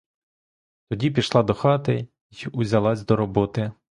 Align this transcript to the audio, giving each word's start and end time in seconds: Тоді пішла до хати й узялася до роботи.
Тоді 0.89 1.11
пішла 1.11 1.43
до 1.43 1.53
хати 1.53 2.07
й 2.31 2.47
узялася 2.53 3.03
до 3.05 3.15
роботи. 3.15 3.71